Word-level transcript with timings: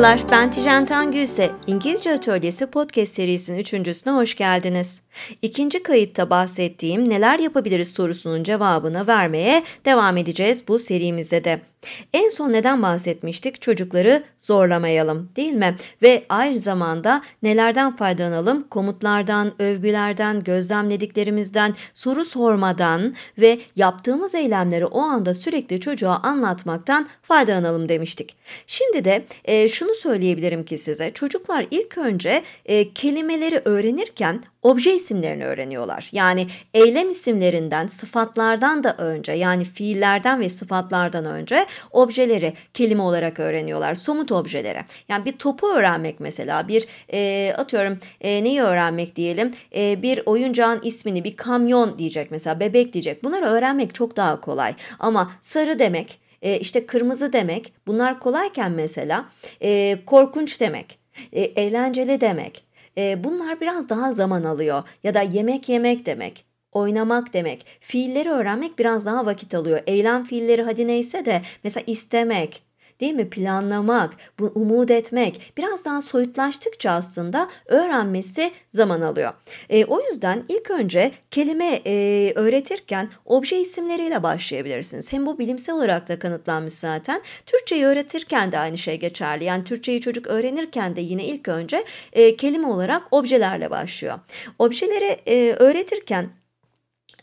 Merhabalar, 0.00 0.30
ben 0.30 0.50
Tijen 0.50 0.86
Tangülse. 0.86 1.50
İngilizce 1.66 2.12
Atölyesi 2.12 2.66
podcast 2.66 3.14
serisinin 3.14 3.58
üçüncüsüne 3.58 4.12
hoş 4.12 4.36
geldiniz. 4.36 5.02
İkinci 5.42 5.82
kayıtta 5.82 6.30
bahsettiğim 6.30 7.08
neler 7.10 7.38
yapabiliriz 7.38 7.88
sorusunun 7.88 8.44
cevabını 8.44 9.06
vermeye 9.06 9.62
devam 9.84 10.16
edeceğiz 10.16 10.68
bu 10.68 10.78
serimizde 10.78 11.44
de. 11.44 11.69
En 12.12 12.28
son 12.28 12.52
neden 12.52 12.82
bahsetmiştik? 12.82 13.62
Çocukları 13.62 14.22
zorlamayalım 14.38 15.28
değil 15.36 15.52
mi? 15.52 15.76
Ve 16.02 16.24
aynı 16.28 16.60
zamanda 16.60 17.22
nelerden 17.42 17.96
faydalanalım? 17.96 18.68
Komutlardan, 18.68 19.52
övgülerden, 19.62 20.40
gözlemlediklerimizden, 20.40 21.74
soru 21.94 22.24
sormadan 22.24 23.14
ve 23.38 23.58
yaptığımız 23.76 24.34
eylemleri 24.34 24.86
o 24.86 25.00
anda 25.00 25.34
sürekli 25.34 25.80
çocuğa 25.80 26.20
anlatmaktan 26.22 27.08
faydalanalım 27.22 27.88
demiştik. 27.88 28.36
Şimdi 28.66 29.04
de 29.04 29.24
e, 29.44 29.68
şunu 29.68 29.94
söyleyebilirim 29.94 30.64
ki 30.64 30.78
size. 30.78 31.10
Çocuklar 31.14 31.66
ilk 31.70 31.98
önce 31.98 32.42
e, 32.66 32.92
kelimeleri 32.92 33.62
öğrenirken 33.64 34.42
obje 34.62 34.94
isimlerini 34.94 35.44
öğreniyorlar. 35.44 36.08
Yani 36.12 36.46
eylem 36.74 37.10
isimlerinden, 37.10 37.86
sıfatlardan 37.86 38.84
da 38.84 38.96
önce 38.98 39.32
yani 39.32 39.64
fiillerden 39.64 40.40
ve 40.40 40.50
sıfatlardan 40.50 41.24
önce 41.24 41.66
objeleri 41.90 42.52
kelime 42.74 43.02
olarak 43.02 43.40
öğreniyorlar. 43.40 43.94
Somut 43.94 44.32
objeleri. 44.32 44.80
Yani 45.08 45.24
bir 45.24 45.32
topu 45.32 45.68
öğrenmek 45.68 46.20
mesela 46.20 46.68
bir 46.68 46.86
e, 47.12 47.52
atıyorum 47.58 47.98
e, 48.20 48.44
neyi 48.44 48.62
öğrenmek 48.62 49.16
diyelim 49.16 49.52
e, 49.76 50.02
bir 50.02 50.22
oyuncağın 50.26 50.80
ismini 50.82 51.24
bir 51.24 51.36
kamyon 51.36 51.98
diyecek 51.98 52.30
mesela 52.30 52.60
bebek 52.60 52.92
diyecek. 52.92 53.24
Bunları 53.24 53.44
öğrenmek 53.44 53.94
çok 53.94 54.16
daha 54.16 54.40
kolay. 54.40 54.74
Ama 54.98 55.32
sarı 55.40 55.78
demek 55.78 56.20
e, 56.42 56.58
işte 56.58 56.86
kırmızı 56.86 57.32
demek 57.32 57.72
bunlar 57.86 58.20
kolayken 58.20 58.72
mesela 58.72 59.28
e, 59.62 59.98
korkunç 60.06 60.60
demek, 60.60 60.98
e, 61.32 61.40
eğlenceli 61.40 62.20
demek 62.20 62.69
e, 62.98 63.24
bunlar 63.24 63.60
biraz 63.60 63.88
daha 63.88 64.12
zaman 64.12 64.44
alıyor 64.44 64.82
ya 65.04 65.14
da 65.14 65.22
yemek 65.22 65.68
yemek 65.68 66.06
demek 66.06 66.50
oynamak 66.72 67.32
demek. 67.32 67.66
Fiilleri 67.80 68.30
öğrenmek 68.30 68.78
biraz 68.78 69.06
daha 69.06 69.26
vakit 69.26 69.54
alıyor. 69.54 69.80
Eylem 69.86 70.24
fiilleri 70.24 70.62
hadi 70.62 70.86
neyse 70.86 71.24
de 71.24 71.42
mesela 71.64 71.84
istemek, 71.86 72.62
değil 73.00 73.14
mi? 73.14 73.30
Planlamak, 73.30 74.14
bu 74.38 74.52
umut 74.54 74.90
etmek 74.90 75.52
biraz 75.56 75.84
daha 75.84 76.02
soyutlaştıkça 76.02 76.90
aslında 76.90 77.48
öğrenmesi 77.66 78.50
zaman 78.68 79.00
alıyor. 79.00 79.32
E, 79.70 79.84
o 79.84 80.00
yüzden 80.00 80.44
ilk 80.48 80.70
önce 80.70 81.12
kelime 81.30 81.80
e, 81.86 82.32
öğretirken 82.34 83.10
obje 83.24 83.60
isimleriyle 83.60 84.22
başlayabilirsiniz. 84.22 85.12
Hem 85.12 85.26
bu 85.26 85.38
bilimsel 85.38 85.74
olarak 85.74 86.08
da 86.08 86.18
kanıtlanmış 86.18 86.72
zaten. 86.74 87.22
Türkçeyi 87.46 87.84
öğretirken 87.84 88.52
de 88.52 88.58
aynı 88.58 88.78
şey 88.78 88.98
geçerli. 88.98 89.44
Yani 89.44 89.64
Türkçeyi 89.64 90.00
çocuk 90.00 90.26
öğrenirken 90.26 90.96
de 90.96 91.00
yine 91.00 91.24
ilk 91.24 91.48
önce 91.48 91.84
e, 92.12 92.36
kelime 92.36 92.66
olarak 92.66 93.02
objelerle 93.10 93.70
başlıyor. 93.70 94.18
Objeleri 94.58 95.20
e, 95.26 95.52
öğretirken 95.52 96.30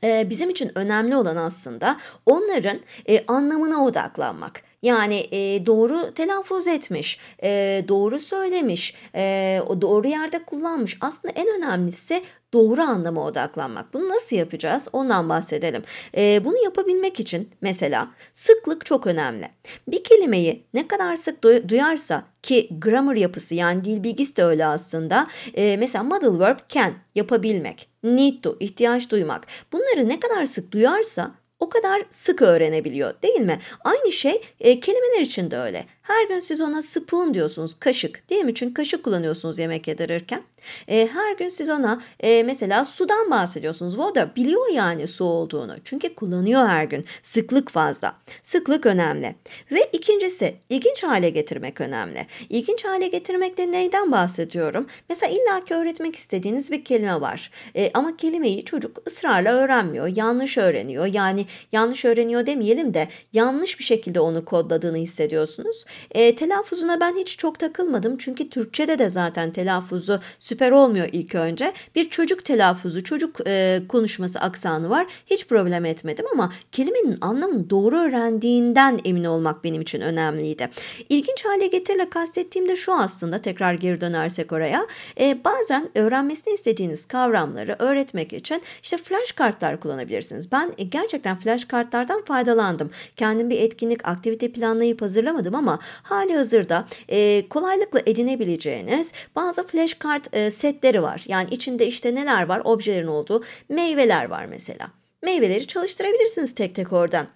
e, 0.03 0.29
bizim 0.29 0.49
için 0.49 0.71
önemli 0.75 1.15
olan 1.15 1.35
aslında 1.35 1.97
onların 2.25 2.79
e, 3.09 3.25
anlamına 3.27 3.85
odaklanmak. 3.85 4.66
Yani 4.81 5.27
e, 5.31 5.65
doğru 5.65 6.13
telaffuz 6.13 6.67
etmiş, 6.67 7.19
e, 7.43 7.83
doğru 7.87 8.19
söylemiş, 8.19 8.95
e, 9.15 9.61
o 9.67 9.81
doğru 9.81 10.07
yerde 10.07 10.43
kullanmış. 10.43 10.97
Aslında 11.01 11.33
en 11.37 11.47
önemlisi 11.57 12.23
doğru 12.53 12.81
anlama 12.81 13.25
odaklanmak. 13.25 13.93
Bunu 13.93 14.09
nasıl 14.09 14.35
yapacağız? 14.35 14.87
Ondan 14.93 15.29
bahsedelim. 15.29 15.83
E, 16.17 16.45
bunu 16.45 16.63
yapabilmek 16.63 17.19
için 17.19 17.49
mesela 17.61 18.07
sıklık 18.33 18.85
çok 18.85 19.07
önemli. 19.07 19.49
Bir 19.87 20.03
kelimeyi 20.03 20.63
ne 20.73 20.87
kadar 20.87 21.15
sık 21.15 21.43
duyarsa 21.67 22.23
ki 22.43 22.69
grammar 22.81 23.15
yapısı 23.15 23.55
yani 23.55 23.83
dil 23.83 24.03
bilgisi 24.03 24.35
de 24.37 24.43
öyle 24.43 24.65
aslında. 24.65 25.27
E, 25.53 25.77
mesela 25.77 26.03
model 26.03 26.39
verb 26.39 26.59
can 26.69 26.93
yapabilmek, 27.15 27.89
need 28.03 28.43
to 28.43 28.57
ihtiyaç 28.59 29.11
duymak. 29.11 29.47
Bunları 29.73 30.09
ne 30.09 30.19
kadar 30.19 30.45
sık 30.45 30.71
duyarsa 30.71 31.31
o 31.59 31.69
kadar 31.69 32.03
sık 32.11 32.41
öğrenebiliyor 32.41 33.13
değil 33.21 33.41
mi? 33.41 33.59
Aynı 33.83 34.11
şey 34.11 34.41
e, 34.59 34.79
kelimeler 34.79 35.21
için 35.21 35.51
de 35.51 35.57
öyle. 35.57 35.85
Her 36.01 36.27
gün 36.27 36.39
siz 36.39 36.61
ona 36.61 36.81
spoon 36.81 37.33
diyorsunuz, 37.33 37.79
kaşık 37.79 38.29
değil 38.29 38.45
mi? 38.45 38.55
Çünkü 38.55 38.73
kaşık 38.73 39.03
kullanıyorsunuz 39.03 39.59
yemek 39.59 39.87
yedirirken. 39.87 40.43
E, 40.87 41.07
her 41.13 41.35
gün 41.35 41.49
siz 41.49 41.69
ona 41.69 42.01
e, 42.19 42.43
mesela 42.43 42.85
sudan 42.85 43.31
bahsediyorsunuz. 43.31 43.93
Water 43.93 44.35
biliyor 44.35 44.71
yani 44.73 45.07
su 45.07 45.25
olduğunu. 45.25 45.75
Çünkü 45.83 46.15
kullanıyor 46.15 46.67
her 46.67 46.83
gün. 46.83 47.05
Sıklık 47.23 47.69
fazla. 47.71 48.15
Sıklık 48.43 48.85
önemli. 48.85 49.35
Ve 49.71 49.89
ikincisi 49.93 50.55
ilginç 50.69 51.03
hale 51.03 51.29
getirmek 51.29 51.81
önemli. 51.81 52.27
İlginç 52.49 52.85
hale 52.85 53.07
getirmekte 53.07 53.71
neyden 53.71 54.11
bahsediyorum? 54.11 54.87
Mesela 55.09 55.33
illaki 55.33 55.73
öğretmek 55.73 56.15
istediğiniz 56.15 56.71
bir 56.71 56.85
kelime 56.85 57.21
var. 57.21 57.51
E, 57.75 57.91
ama 57.93 58.17
kelimeyi 58.17 58.65
çocuk 58.65 59.07
ısrarla 59.07 59.53
öğrenmiyor. 59.53 60.07
Yanlış 60.07 60.57
öğreniyor. 60.57 61.05
Yani 61.05 61.45
yanlış 61.71 62.05
öğreniyor 62.05 62.45
demeyelim 62.45 62.93
de 62.93 63.07
yanlış 63.33 63.79
bir 63.79 63.83
şekilde 63.83 64.19
onu 64.19 64.45
kodladığını 64.45 64.97
hissediyorsunuz. 64.97 65.85
E, 66.11 66.35
telaffuzuna 66.35 66.99
ben 66.99 67.15
hiç 67.15 67.37
çok 67.37 67.59
takılmadım 67.59 68.17
çünkü 68.17 68.49
Türkçe'de 68.49 68.99
de 68.99 69.09
zaten 69.09 69.51
telaffuzu 69.51 70.19
süper 70.39 70.71
olmuyor 70.71 71.09
ilk 71.11 71.35
önce. 71.35 71.73
Bir 71.95 72.09
çocuk 72.09 72.45
telaffuzu, 72.45 73.03
çocuk 73.03 73.47
e, 73.47 73.81
konuşması 73.89 74.39
aksanı 74.39 74.89
var. 74.89 75.07
Hiç 75.25 75.47
problem 75.47 75.85
etmedim 75.85 76.25
ama 76.33 76.53
kelimenin 76.71 77.17
anlamını 77.21 77.69
doğru 77.69 77.97
öğrendiğinden 77.97 78.99
emin 79.05 79.23
olmak 79.23 79.63
benim 79.63 79.81
için 79.81 80.01
önemliydi. 80.01 80.69
İlginç 81.09 81.45
hale 81.45 81.67
getirle 81.67 82.09
kastettiğim 82.09 82.67
de 82.67 82.75
şu 82.75 82.93
aslında 82.93 83.41
tekrar 83.41 83.73
geri 83.73 84.01
dönersek 84.01 84.51
oraya. 84.51 84.87
E, 85.19 85.43
bazen 85.45 85.89
öğrenmesini 85.95 86.53
istediğiniz 86.53 87.05
kavramları 87.05 87.75
öğretmek 87.79 88.33
için 88.33 88.61
işte 88.83 88.97
flash 88.97 89.31
kartlar 89.31 89.79
kullanabilirsiniz. 89.79 90.51
Ben 90.51 90.73
e, 90.77 90.83
gerçekten 90.83 91.36
flash 91.37 91.65
kartlardan 91.65 92.25
faydalandım. 92.25 92.91
Kendim 93.15 93.49
bir 93.49 93.61
etkinlik, 93.61 94.07
aktivite 94.07 94.51
planlayıp 94.51 95.01
hazırlamadım 95.01 95.55
ama 95.55 95.79
hali 96.03 96.35
hazırda 96.35 96.85
e, 97.09 97.49
kolaylıkla 97.49 98.01
edinebileceğiniz 98.05 99.13
bazı 99.35 99.67
flashcard 99.67 100.25
e, 100.33 100.51
setleri 100.51 101.01
var. 101.01 101.23
Yani 101.27 101.47
içinde 101.51 101.87
işte 101.87 102.15
neler 102.15 102.45
var? 102.45 102.61
Objelerin 102.63 103.07
olduğu 103.07 103.43
meyveler 103.69 104.29
var 104.29 104.45
mesela. 104.45 104.87
Meyveleri 105.21 105.67
çalıştırabilirsiniz 105.67 106.55
tek 106.55 106.75
tek 106.75 106.93
oradan. 106.93 107.27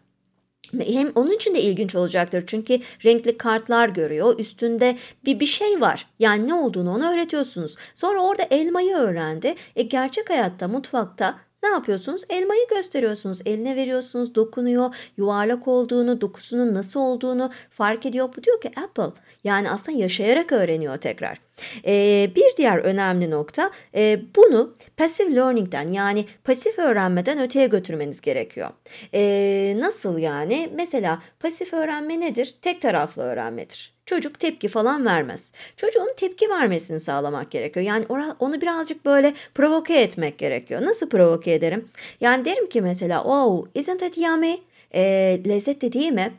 Hem 0.79 1.11
onun 1.15 1.31
için 1.31 1.55
de 1.55 1.61
ilginç 1.61 1.95
olacaktır 1.95 2.43
çünkü 2.47 2.79
renkli 3.05 3.37
kartlar 3.37 3.89
görüyor. 3.89 4.39
Üstünde 4.39 4.97
bir 5.25 5.39
bir 5.39 5.45
şey 5.45 5.81
var. 5.81 6.07
Yani 6.19 6.47
ne 6.47 6.53
olduğunu 6.53 6.91
ona 6.95 7.11
öğretiyorsunuz. 7.11 7.75
Sonra 7.95 8.23
orada 8.23 8.43
elmayı 8.43 8.95
öğrendi. 8.95 9.55
E 9.75 9.83
gerçek 9.83 10.29
hayatta 10.29 10.67
mutfakta 10.67 11.39
yapıyorsunuz? 11.71 12.23
Elmayı 12.29 12.67
gösteriyorsunuz. 12.69 13.41
Eline 13.45 13.75
veriyorsunuz, 13.75 14.35
dokunuyor. 14.35 14.95
Yuvarlak 15.17 15.67
olduğunu, 15.67 16.21
dokusunun 16.21 16.73
nasıl 16.73 16.99
olduğunu 16.99 17.51
fark 17.69 18.05
ediyor. 18.05 18.29
Bu 18.37 18.43
diyor 18.43 18.61
ki 18.61 18.71
apple. 18.83 19.21
Yani 19.43 19.69
aslında 19.71 19.97
yaşayarak 19.97 20.51
öğreniyor 20.51 20.97
tekrar. 20.97 21.37
Ee, 21.85 22.29
bir 22.35 22.57
diğer 22.57 22.77
önemli 22.77 23.31
nokta 23.31 23.71
e, 23.95 24.19
bunu 24.35 24.75
passive 24.97 25.35
learning'den 25.35 25.89
yani 25.89 26.25
pasif 26.43 26.79
öğrenmeden 26.79 27.39
öteye 27.39 27.67
götürmeniz 27.67 28.21
gerekiyor. 28.21 28.69
Ee, 29.13 29.75
nasıl 29.77 30.17
yani? 30.17 30.69
Mesela 30.75 31.21
pasif 31.39 31.73
öğrenme 31.73 32.19
nedir? 32.19 32.55
Tek 32.61 32.81
taraflı 32.81 33.23
öğrenmedir. 33.23 33.93
Çocuk 34.05 34.39
tepki 34.39 34.67
falan 34.67 35.05
vermez. 35.05 35.51
Çocuğun 35.77 36.13
tepki 36.17 36.49
vermesini 36.49 36.99
sağlamak 36.99 37.51
gerekiyor. 37.51 37.85
Yani 37.85 38.05
onu 38.39 38.61
birazcık 38.61 39.05
böyle 39.05 39.33
provoke 39.55 40.01
etmek 40.01 40.37
gerekiyor. 40.37 40.81
Nasıl 40.81 41.09
provoke 41.09 41.53
ederim? 41.53 41.89
Yani 42.21 42.45
derim 42.45 42.69
ki 42.69 42.81
mesela 42.81 43.23
oh 43.23 43.65
isn't 43.75 44.01
it 44.01 44.17
yummy? 44.17 44.57
E, 44.93 45.01
lezzetli 45.47 45.93
değil 45.93 46.11
mi? 46.11 46.33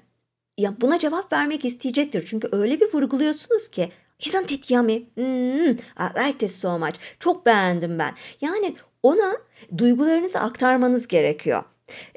Ya 0.59 0.75
buna 0.81 0.99
cevap 0.99 1.33
vermek 1.33 1.65
isteyecektir. 1.65 2.25
Çünkü 2.27 2.49
öyle 2.53 2.81
bir 2.81 2.95
vurguluyorsunuz 2.95 3.69
ki 3.69 3.89
Isn't 4.27 4.53
it 4.53 4.71
yummy? 4.71 5.07
Mm, 5.17 5.71
I 5.99 6.27
like 6.27 6.39
this 6.39 6.57
so 6.57 6.79
much. 6.79 6.95
Çok 7.19 7.47
beğendim 7.47 7.99
ben. 7.99 8.15
Yani 8.41 8.75
ona 9.03 9.37
duygularınızı 9.79 10.39
aktarmanız 10.41 11.09
gerekiyor. 11.09 11.63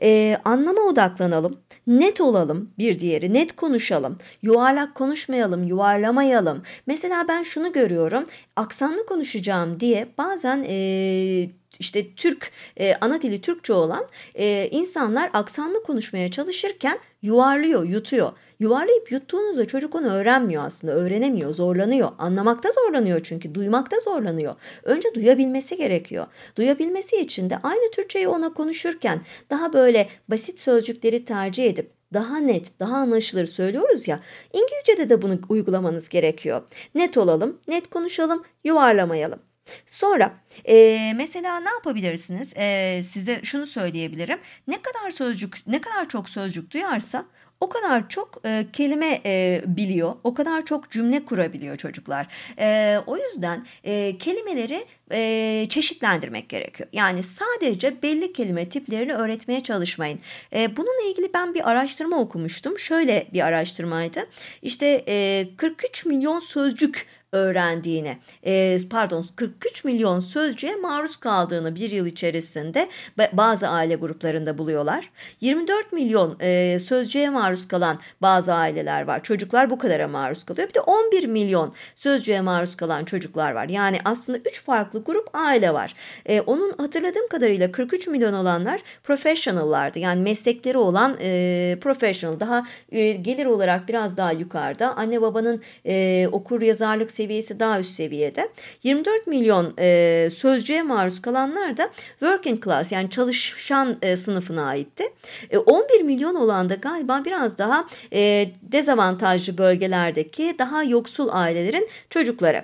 Ee, 0.02 0.38
anlama 0.44 0.82
odaklanalım. 0.82 1.60
Net 1.88 2.22
olalım 2.22 2.74
bir 2.78 3.00
diğeri. 3.00 3.34
Net 3.34 3.56
konuşalım. 3.56 4.18
Yuvarlak 4.42 4.96
konuşmayalım, 4.96 5.64
yuvarlamayalım. 5.64 6.64
Mesela 6.88 7.28
ben 7.28 7.44
şunu 7.44 7.72
görüyorum. 7.72 8.24
Aksanlı 8.56 9.06
konuşacağım 9.06 9.80
diye 9.80 10.08
bazen 10.18 10.66
ee, 10.70 11.50
işte 11.80 12.16
Türk 12.16 12.52
e, 12.80 12.96
ana 13.02 13.22
dili 13.22 13.42
Türkçe 13.42 13.74
olan 13.74 14.06
e, 14.36 14.70
insanlar 14.72 15.30
aksanlı 15.34 15.84
konuşmaya 15.84 16.32
çalışırken 16.32 17.00
yuvarlıyor, 17.26 17.84
yutuyor. 17.84 18.32
Yuvarlayıp 18.60 19.12
yuttuğunuzda 19.12 19.68
çocuk 19.68 19.96
onu 19.96 20.14
öğrenmiyor 20.14 20.66
aslında. 20.66 20.94
Öğrenemiyor, 20.94 21.54
zorlanıyor. 21.54 22.10
Anlamakta 22.18 22.70
zorlanıyor 22.72 23.20
çünkü. 23.24 23.56
Duymakta 23.56 24.00
zorlanıyor. 24.00 24.56
Önce 24.84 25.14
duyabilmesi 25.16 25.78
gerekiyor. 25.78 26.26
Duyabilmesi 26.58 27.16
için 27.16 27.50
de 27.50 27.58
aynı 27.64 27.92
Türkçeyi 27.92 28.28
ona 28.28 28.54
konuşurken 28.54 29.22
daha 29.50 29.74
böyle 29.74 30.08
basit 30.30 30.60
sözcükleri 30.60 31.26
tercih 31.26 31.66
edip 31.66 31.92
daha 32.14 32.38
net, 32.38 32.80
daha 32.80 32.96
anlaşılır 32.96 33.46
söylüyoruz 33.46 34.08
ya. 34.08 34.20
İngilizce'de 34.54 35.10
de 35.10 35.22
bunu 35.22 35.40
uygulamanız 35.50 36.10
gerekiyor. 36.10 36.62
Net 36.96 37.18
olalım, 37.18 37.60
net 37.68 37.90
konuşalım, 37.90 38.44
yuvarlamayalım. 38.64 39.40
Sonra 39.86 40.34
e, 40.68 41.14
mesela 41.16 41.60
ne 41.60 41.70
yapabilirsiniz? 41.70 42.54
E, 42.58 43.02
size 43.04 43.40
şunu 43.44 43.68
söyleyebilirim. 43.68 44.40
Ne 44.68 44.82
kadar 44.82 45.12
sözcük, 45.12 45.68
ne 45.68 45.82
kadar 45.82 46.10
çok 46.10 46.30
sözcük 46.30 46.72
duyarsa 46.72 47.26
o 47.62 47.70
kadar 47.70 48.10
çok 48.10 48.42
e, 48.46 48.66
kelime 48.74 49.22
e, 49.26 49.64
biliyor, 49.68 50.16
o 50.24 50.34
kadar 50.34 50.66
çok 50.66 50.92
cümle 50.92 51.26
kurabiliyor 51.26 51.78
çocuklar. 51.78 52.28
E, 52.60 52.98
o 53.08 53.18
yüzden 53.18 53.66
e, 53.84 54.18
kelimeleri 54.18 54.86
e, 55.12 55.66
çeşitlendirmek 55.70 56.50
gerekiyor. 56.50 56.90
Yani 56.92 57.24
sadece 57.24 58.02
belli 58.02 58.34
kelime 58.34 58.70
tiplerini 58.70 59.14
öğretmeye 59.14 59.64
çalışmayın. 59.64 60.20
E, 60.54 60.78
bununla 60.78 61.10
ilgili 61.12 61.34
ben 61.34 61.54
bir 61.54 61.70
araştırma 61.70 62.20
okumuştum. 62.20 62.80
Şöyle 62.80 63.28
bir 63.34 63.42
araştırmaydı. 63.42 64.28
İşte 64.62 65.04
e, 65.08 65.48
43 65.58 66.06
milyon 66.06 66.40
sözcük 66.40 67.15
öğrendiğini, 67.36 68.18
e, 68.46 68.78
pardon 68.90 69.26
43 69.36 69.84
milyon 69.84 70.20
sözcüğe 70.20 70.76
maruz 70.76 71.18
kaldığını 71.18 71.76
bir 71.76 71.92
yıl 71.92 72.06
içerisinde 72.06 72.90
bazı 73.34 73.68
aile 73.68 73.96
gruplarında 73.96 74.58
buluyorlar. 74.58 75.10
24 75.42 75.92
milyon 75.92 76.38
e, 76.40 76.80
sözcüğe 76.80 77.30
maruz 77.30 77.68
kalan 77.68 78.00
bazı 78.22 78.54
aileler 78.54 79.02
var. 79.02 79.24
Çocuklar 79.24 79.70
bu 79.70 79.78
kadara 79.78 80.08
maruz 80.08 80.44
kalıyor. 80.44 80.70
Bir 80.70 80.74
de 80.74 80.80
11 80.82 81.26
milyon 81.26 81.74
sözcüğe 81.96 82.42
maruz 82.42 82.76
kalan 82.76 83.06
çocuklar 83.06 83.52
var. 83.52 83.70
Yani 83.70 83.98
aslında 84.06 84.38
3 84.38 84.64
farklı 84.64 85.04
grup 85.04 85.30
aile 85.34 85.74
var. 85.74 85.94
E, 86.26 86.42
onun 86.42 86.74
hatırladığım 86.78 87.28
kadarıyla 87.28 87.72
43 87.72 88.08
milyon 88.08 88.34
olanlar 88.34 88.82
professional'lardı. 89.04 90.00
Yani 90.00 90.22
meslekleri 90.22 90.78
olan 90.78 91.18
e, 91.22 91.78
professional 91.82 92.40
daha 92.40 92.68
e, 92.92 93.12
gelir 93.12 93.46
olarak 93.46 93.88
biraz 93.90 94.18
daha 94.18 94.32
yukarıda. 94.32 94.96
Anne 94.96 95.22
babanın 95.22 95.62
e, 95.86 96.28
okur 96.32 96.62
yazarlık 96.62 97.12
seviyesi 97.12 97.25
seviyesi 97.26 97.60
daha 97.60 97.80
üst 97.80 97.92
seviyede. 97.92 98.50
24 98.84 99.28
milyon 99.28 99.74
e, 99.80 100.30
sözcüğe 100.36 100.82
maruz 100.84 101.22
kalanlar 101.22 101.78
da 101.78 101.90
working 102.20 102.64
class 102.64 102.92
yani 102.92 103.10
çalışan 103.10 103.98
e, 104.02 104.18
sınıfına 104.18 104.66
aitti. 104.66 105.04
E, 105.50 105.58
11 105.58 106.02
milyon 106.02 106.36
olan 106.36 106.70
da 106.70 106.76
galiba 106.76 107.22
biraz 107.26 107.58
daha 107.58 107.86
e, 108.14 108.50
dezavantajlı 108.62 109.58
bölgelerdeki 109.58 110.56
daha 110.60 110.84
yoksul 110.84 111.30
ailelerin 111.32 111.88
çocukları. 112.10 112.64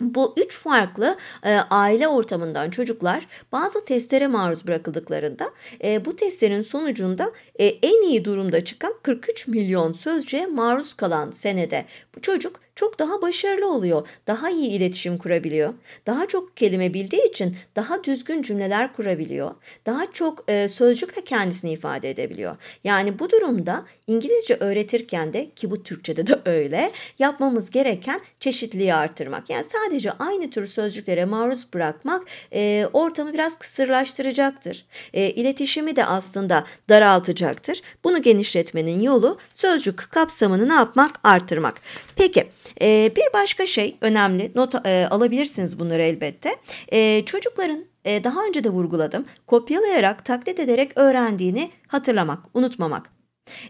Bu 0.00 0.34
üç 0.36 0.58
farklı 0.58 1.16
e, 1.42 1.54
aile 1.54 2.08
ortamından 2.08 2.70
çocuklar 2.70 3.26
bazı 3.52 3.84
testlere 3.84 4.26
maruz 4.26 4.66
bırakıldıklarında 4.66 5.50
e, 5.84 6.04
bu 6.04 6.16
testlerin 6.16 6.62
sonucunda 6.62 7.32
e, 7.58 7.66
en 7.66 8.02
iyi 8.02 8.24
durumda 8.24 8.64
çıkan 8.64 8.94
43 9.02 9.48
milyon 9.48 9.92
sözcüğe 9.92 10.46
maruz 10.46 10.94
kalan 10.94 11.30
senede 11.30 11.84
bu 12.16 12.20
çocuk 12.20 12.60
çok 12.74 12.98
daha 12.98 13.22
başarılı 13.22 13.72
oluyor. 13.72 14.08
Daha 14.26 14.50
iyi 14.50 14.68
iletişim 14.68 15.18
kurabiliyor. 15.18 15.74
Daha 16.06 16.28
çok 16.28 16.56
kelime 16.56 16.94
bildiği 16.94 17.28
için 17.28 17.56
daha 17.76 18.04
düzgün 18.04 18.42
cümleler 18.42 18.92
kurabiliyor. 18.92 19.54
Daha 19.86 20.12
çok 20.12 20.44
e, 20.48 20.68
sözcükle 20.68 21.24
kendisini 21.24 21.72
ifade 21.72 22.10
edebiliyor. 22.10 22.56
Yani 22.84 23.18
bu 23.18 23.30
durumda 23.30 23.84
İngilizce 24.06 24.56
öğretirken 24.60 25.32
de 25.32 25.50
ki 25.56 25.70
bu 25.70 25.82
Türkçe'de 25.82 26.26
de 26.26 26.38
öyle 26.50 26.92
yapmamız 27.18 27.70
gereken 27.70 28.20
çeşitliliği 28.40 28.94
artırmak. 28.94 29.50
Yani 29.50 29.64
sadece 29.64 30.12
aynı 30.12 30.50
tür 30.50 30.66
sözcüklere 30.66 31.24
maruz 31.24 31.66
bırakmak 31.74 32.22
e, 32.52 32.88
ortamı 32.92 33.32
biraz 33.32 33.58
kısırlaştıracaktır. 33.58 34.84
E, 35.14 35.30
iletişimi 35.30 35.96
de 35.96 36.04
aslında 36.04 36.64
daraltacaktır. 36.88 37.80
Bunu 38.04 38.22
genişletmenin 38.22 39.02
yolu 39.02 39.38
sözcük 39.52 40.10
kapsamını 40.10 40.68
ne 40.68 40.74
yapmak? 40.74 41.20
Artırmak. 41.22 41.74
Peki 42.16 42.46
e, 42.80 43.12
bir 43.16 43.32
başka 43.34 43.66
şey 43.66 43.96
önemli 44.00 44.52
not 44.54 44.86
e, 44.86 45.08
alabilirsiniz 45.10 45.78
bunları 45.78 46.02
elbette. 46.02 46.56
E, 46.92 47.24
çocukların 47.24 47.84
e, 48.04 48.24
daha 48.24 48.44
önce 48.44 48.64
de 48.64 48.68
vurguladım 48.68 49.24
kopyalayarak 49.46 50.24
taklit 50.24 50.60
ederek 50.60 50.92
öğrendiğini 50.96 51.70
hatırlamak, 51.88 52.38
unutmamak. 52.54 53.10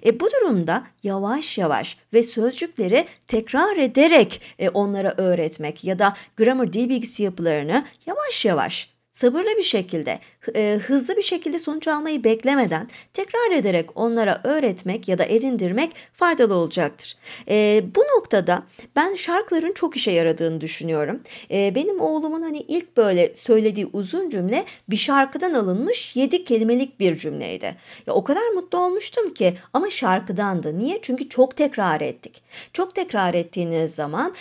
E, 0.07 0.21
bu 0.21 0.29
durumda 0.31 0.87
yavaş 1.03 1.59
yavaş 1.59 1.99
ve 2.13 2.23
sözcükleri 2.23 3.07
tekrar 3.27 3.77
ederek 3.77 4.41
e, 4.59 4.69
onlara 4.69 5.15
öğretmek 5.17 5.85
ya 5.85 5.99
da 5.99 6.15
grammar 6.37 6.73
dil 6.73 6.89
bilgisi 6.89 7.23
yapılarını 7.23 7.85
yavaş 8.07 8.45
yavaş 8.45 8.94
sabırlı 9.15 9.57
bir 9.57 9.63
şekilde, 9.63 10.19
e, 10.55 10.79
hızlı 10.87 11.17
bir 11.17 11.23
şekilde 11.23 11.59
sonuç 11.59 11.89
almayı 11.89 12.25
beklemeden 12.25 12.89
tekrar 13.13 13.51
ederek 13.51 13.91
onlara 13.95 14.41
öğretmek 14.45 15.09
ya 15.09 15.19
da 15.19 15.25
edindirmek 15.25 15.93
faydalı 16.15 16.55
olacaktır. 16.55 17.17
E, 17.49 17.85
bu 17.95 18.01
noktada 18.01 18.63
ben 18.97 19.15
şarkıların 19.15 19.73
çok 19.73 19.97
işe 19.97 20.11
yaradığını 20.11 20.61
düşünüyorum. 20.61 21.21
E, 21.51 21.75
benim 21.75 22.01
oğlumun 22.01 22.43
hani 22.43 22.59
ilk 22.59 22.97
böyle 22.97 23.35
söylediği 23.35 23.89
uzun 23.93 24.29
cümle 24.29 24.65
bir 24.89 24.97
şarkıdan 24.97 25.55
alınmış 25.55 26.17
7 26.17 26.45
kelimelik 26.45 27.01
bir 27.01 27.17
cümleydi. 27.17 27.77
Ya 28.07 28.15
o 28.15 28.25
kadar 28.25 28.49
mutlu 28.49 28.79
olmuştum 28.79 29.35
ki 29.35 29.55
ama 29.73 29.91
şarkıdandı. 29.91 30.79
Niye? 30.79 30.99
Çünkü 31.03 31.29
çok 31.29 31.57
tekrar 31.57 32.01
ettik. 32.01 32.43
Çok 32.73 32.95
tekrar 32.95 33.35
ettiğiniz 33.35 33.95
zaman 33.95 34.35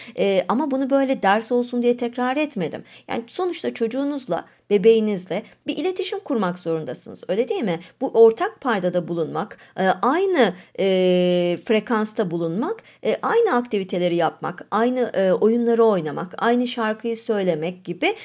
ama 0.48 0.72
bunu 0.72 0.90
böyle 0.90 1.22
ders 1.22 1.52
olsun 1.52 1.84
diye 1.84 1.98
tekrar 1.98 2.38
etmedim. 2.38 2.84
Yani 3.08 3.24
sonuçta 3.28 3.74
çocuğunuzla 3.74 4.46
bebeğinizle 4.74 5.44
bir 5.68 5.78
iletişim 5.78 6.20
kurmak 6.20 6.60
zorundasınız. 6.60 7.24
Öyle 7.28 7.50
değil 7.50 7.64
mi? 7.64 7.80
Bu 8.02 8.12
ortak 8.14 8.62
paydada 8.62 9.08
bulunmak, 9.08 9.58
e, 9.80 9.88
aynı 9.88 10.54
e, 10.80 10.86
frekansta 11.66 12.32
bulunmak, 12.32 12.84
e, 13.06 13.18
aynı 13.22 13.56
aktiviteleri 13.56 14.16
yapmak, 14.16 14.66
aynı 14.72 15.12
oyunları 15.42 15.86
oynamak, 15.86 16.36
aynı 16.38 16.68
şarkıyı 16.68 17.18
söylemek 17.18 17.86
gibi 17.86 18.16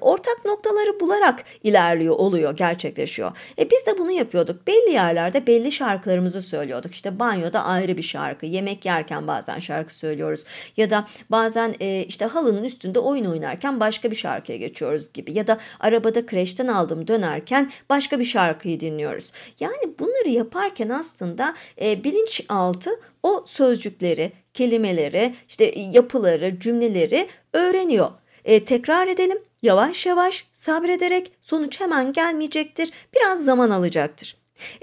ortak 0.00 0.44
noktaları 0.44 1.00
bularak 1.00 1.44
ilerliyor, 1.62 2.14
oluyor, 2.14 2.56
gerçekleşiyor. 2.56 3.32
E, 3.58 3.70
biz 3.70 3.86
de 3.86 3.98
bunu 3.98 4.10
yapıyorduk. 4.10 4.66
Belli 4.66 4.92
yerlerde 4.92 5.46
belli 5.46 5.72
şarkılarımızı 5.72 6.42
söylüyorduk. 6.42 6.94
İşte 6.94 7.18
banyoda 7.18 7.64
ayrı 7.64 7.96
bir 7.96 8.02
şarkı, 8.02 8.46
yemek 8.46 8.84
yerken 8.84 9.26
bazen 9.26 9.58
şarkı 9.58 9.94
söylüyoruz 9.94 10.44
ya 10.76 10.90
da 10.90 11.06
bazen 11.30 11.74
işte 12.08 12.24
halının 12.24 12.64
üstünde 12.64 12.98
oyun 12.98 13.24
oynarken 13.24 13.80
başka 13.80 14.10
bir 14.10 14.16
şarkıya 14.16 14.58
geçiyoruz 14.58 15.12
gibi 15.12 15.32
ya 15.32 15.46
da 15.46 15.58
arabada 15.96 16.26
kreşten 16.26 16.66
aldım 16.66 17.08
dönerken 17.08 17.70
başka 17.88 18.18
bir 18.18 18.24
şarkıyı 18.24 18.80
dinliyoruz. 18.80 19.32
Yani 19.60 19.98
bunları 19.98 20.28
yaparken 20.28 20.88
aslında 20.88 21.54
e, 21.80 22.04
bilinçaltı 22.04 22.90
o 23.22 23.44
sözcükleri, 23.46 24.32
kelimeleri, 24.54 25.34
işte 25.48 25.72
yapıları, 25.92 26.60
cümleleri 26.60 27.28
öğreniyor. 27.52 28.10
E, 28.44 28.64
tekrar 28.64 29.06
edelim. 29.06 29.38
Yavaş 29.62 30.06
yavaş 30.06 30.46
sabrederek 30.52 31.32
sonuç 31.40 31.80
hemen 31.80 32.12
gelmeyecektir. 32.12 32.90
Biraz 33.14 33.44
zaman 33.44 33.70
alacaktır. 33.70 34.36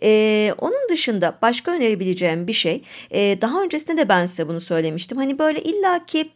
Ee, 0.04 0.54
onun 0.58 0.90
dışında 0.90 1.38
başka 1.42 1.72
önerebileceğim 1.72 2.48
bir 2.48 2.54
şey 2.54 2.84
e, 3.12 3.42
daha 3.42 3.64
öncesinde 3.64 4.02
de 4.02 4.10
ben 4.10 4.26
size 4.26 4.48
bunu 4.48 4.62
söylemiştim. 4.62 5.18
Hani 5.18 5.40
böyle 5.40 5.62
illaki 5.62 6.30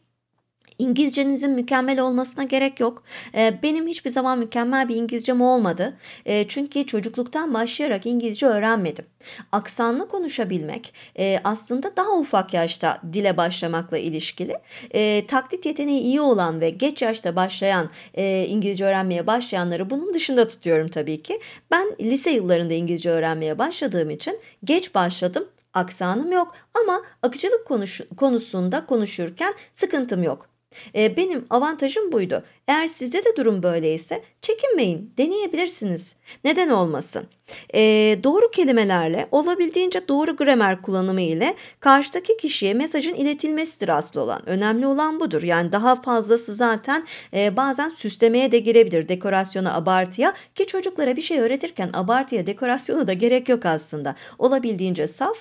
İngilizcenizin 0.80 1.52
mükemmel 1.52 2.00
olmasına 2.00 2.44
gerek 2.44 2.80
yok. 2.80 3.04
Ee, 3.36 3.60
benim 3.64 3.88
hiçbir 3.88 4.10
zaman 4.10 4.40
mükemmel 4.40 4.90
bir 4.90 4.96
İngilizcem 4.96 5.42
olmadı. 5.42 5.98
Ee, 6.26 6.46
çünkü 6.48 6.86
çocukluktan 6.86 7.54
başlayarak 7.54 8.06
İngilizce 8.06 8.48
öğrenmedim. 8.48 9.06
Aksanlı 9.52 10.08
konuşabilmek 10.08 10.94
e, 11.20 11.40
aslında 11.44 11.96
daha 11.98 12.18
ufak 12.18 12.54
yaşta 12.54 13.02
dile 13.14 13.38
başlamakla 13.38 13.98
ilişkili. 13.98 14.58
Ee, 14.94 15.28
taklit 15.28 15.66
yeteneği 15.66 16.02
iyi 16.02 16.22
olan 16.22 16.62
ve 16.62 16.70
geç 16.70 17.02
yaşta 17.02 17.36
başlayan 17.36 17.90
e, 18.14 18.46
İngilizce 18.50 18.86
öğrenmeye 18.86 19.28
başlayanları 19.28 19.90
bunun 19.90 20.14
dışında 20.14 20.48
tutuyorum 20.48 20.88
tabii 20.88 21.24
ki. 21.24 21.40
Ben 21.72 21.96
lise 22.00 22.32
yıllarında 22.32 22.74
İngilizce 22.74 23.10
öğrenmeye 23.10 23.58
başladığım 23.58 24.10
için 24.10 24.40
geç 24.64 24.96
başladım 24.96 25.48
aksanım 25.74 26.32
yok 26.32 26.54
ama 26.74 27.02
akıcılık 27.22 27.66
konuş 27.68 28.02
konusunda 28.18 28.86
konuşurken 28.86 29.54
sıkıntım 29.74 30.24
yok. 30.24 30.57
E, 30.96 31.18
benim 31.18 31.46
avantajım 31.50 32.12
buydu. 32.12 32.44
Eğer 32.68 32.88
sizde 32.88 33.26
de 33.26 33.36
durum 33.38 33.64
böyleyse 33.64 34.24
çekinmeyin, 34.42 35.14
deneyebilirsiniz. 35.18 36.16
Neden 36.44 36.70
olmasın? 36.70 37.28
E, 37.74 37.80
doğru 38.24 38.52
kelimelerle, 38.52 39.28
olabildiğince 39.32 40.08
doğru 40.08 40.36
gramer 40.36 40.82
kullanımı 40.82 41.22
ile 41.22 41.56
karşıdaki 41.80 42.38
kişiye 42.38 42.74
mesajın 42.74 43.16
iletilmesidir 43.16 43.90
asıl 43.90 44.20
olan. 44.20 44.50
Önemli 44.50 44.88
olan 44.88 45.20
budur. 45.20 45.44
Yani 45.44 45.72
daha 45.72 46.02
fazlası 46.02 46.54
zaten 46.54 47.08
e, 47.34 47.58
bazen 47.58 47.90
süslemeye 47.90 48.52
de 48.52 48.60
girebilir. 48.60 49.10
Dekorasyona, 49.10 49.76
abartıya 49.76 50.34
ki 50.56 50.66
çocuklara 50.68 51.16
bir 51.16 51.22
şey 51.22 51.40
öğretirken 51.40 51.90
abartıya, 51.94 52.46
dekorasyona 52.46 53.08
da 53.08 53.14
gerek 53.14 53.50
yok 53.50 53.66
aslında. 53.66 54.16
Olabildiğince 54.40 55.08
saf, 55.08 55.38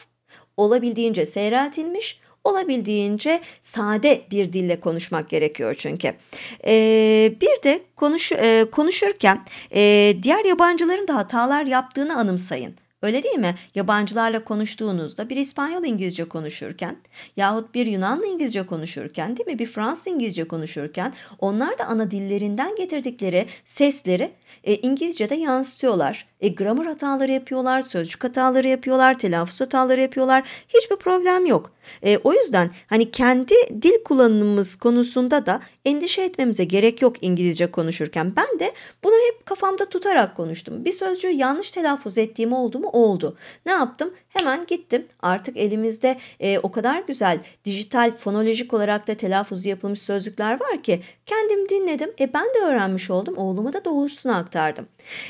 olabildiğince 0.57 1.27
seyreltilmiş, 1.27 2.21
olabildiğince 2.47 3.41
sade 3.63 4.23
bir 4.31 4.53
dille 4.53 4.81
konuşmak 4.81 5.29
gerekiyor 5.29 5.75
çünkü. 5.79 6.13
Ee, 6.67 7.35
bir 7.41 7.63
de 7.63 7.81
konuş, 7.97 8.33
e, 8.33 8.67
konuşurken 8.73 9.45
e, 9.75 10.15
diğer 10.23 10.45
yabancıların 10.45 11.09
da 11.09 11.15
hatalar 11.17 11.67
yaptığını 11.67 12.17
anımsayın. 12.17 12.75
Öyle 13.03 13.23
değil 13.23 13.39
mi? 13.39 13.55
Yabancılarla 13.75 14.45
konuştuğunuzda 14.45 15.29
bir 15.29 15.37
İspanyol 15.37 15.85
İngilizce 15.85 16.25
konuşurken 16.25 16.97
yahut 17.37 17.75
bir 17.75 17.87
Yunanlı 17.87 18.27
İngilizce 18.27 18.67
konuşurken 18.67 19.37
değil 19.37 19.47
mi? 19.47 19.59
Bir 19.59 19.67
Fransız 19.67 20.07
İngilizce 20.07 20.49
konuşurken 20.49 21.13
onlar 21.39 21.79
da 21.79 21.85
ana 21.85 22.11
dillerinden 22.11 22.77
getirdikleri 22.77 23.47
sesleri 23.65 24.31
e, 24.65 24.75
İngilizce'de 24.77 25.35
yansıtıyorlar. 25.35 26.27
E, 26.41 26.49
gramer 26.49 26.87
hataları 26.87 27.33
yapıyorlar, 27.33 27.83
sözcük 27.83 28.25
hataları 28.25 28.69
yapıyorlar, 28.69 29.19
telaffuz 29.19 29.61
hataları 29.61 30.01
yapıyorlar. 30.01 30.45
Hiçbir 30.69 30.97
problem 30.97 31.47
yok. 31.47 31.76
E, 32.03 32.19
o 32.25 32.33
yüzden 32.33 32.71
hani 32.87 33.11
kendi 33.11 33.55
dil 33.83 34.05
kullanımımız 34.05 34.77
konusunda 34.77 35.47
da 35.47 35.61
endişe 35.85 36.23
etmemize 36.23 36.65
gerek 36.65 37.03
yok 37.03 37.23
İngilizce 37.23 37.71
konuşurken. 37.71 38.33
Ben 38.37 38.59
de 38.59 38.73
bunu 39.05 39.13
hep 39.13 39.47
kafamda 39.47 39.89
tutarak 39.89 40.37
konuştum. 40.37 40.85
Bir 40.85 40.93
sözcüğü 40.93 41.31
yanlış 41.31 41.71
telaffuz 41.71 42.19
ettiğim 42.19 42.53
oldu 42.53 42.79
mu? 42.79 42.91
Oldu. 42.93 43.37
Ne 43.67 43.73
yaptım? 43.73 44.15
Hemen 44.39 44.67
gittim. 44.67 45.07
Artık 45.23 45.57
elimizde 45.57 46.17
e, 46.41 46.59
o 46.59 46.71
kadar 46.71 47.03
güzel 47.07 47.39
dijital 47.65 48.17
fonolojik 48.17 48.75
olarak 48.75 49.07
da 49.07 49.15
telaffuz 49.15 49.67
yapılmış 49.67 50.03
sözcükler 50.03 50.61
var 50.61 50.83
ki 50.83 51.01
kendim 51.27 51.69
dinledim. 51.69 52.11
E 52.21 52.33
ben 52.35 52.45
de 52.45 52.59
öğrenmiş 52.67 53.11
oldum. 53.11 53.37
Oğluma 53.37 53.73
da 53.73 53.85
doğrusunu 53.85 54.37
aktardım. 54.37 54.87